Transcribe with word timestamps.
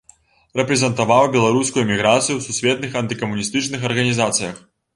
Рэпрэзентаваў 0.59 1.29
беларускую 1.35 1.83
эміграцыю 1.87 2.35
ў 2.37 2.41
сусветных 2.47 2.99
антыкамуністычных 3.05 3.89
арганізацыях. 3.95 4.55